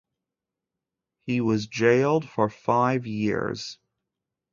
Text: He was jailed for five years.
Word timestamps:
He 1.27 1.41
was 1.41 1.67
jailed 1.67 2.27
for 2.27 2.49
five 2.49 3.05
years. 3.05 3.77